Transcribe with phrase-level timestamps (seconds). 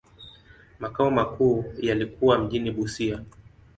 [0.79, 3.19] Makao makuu yalikuwa mjini Busia.